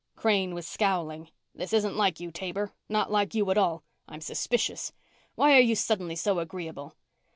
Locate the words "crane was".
0.15-0.65